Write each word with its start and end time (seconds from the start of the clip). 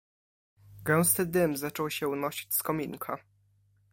"Gęsty 0.83 1.25
dym 1.25 1.57
zaczął 1.57 1.89
się 1.89 2.07
unosić 2.07 2.53
z 2.53 2.63
kominka." 2.63 3.17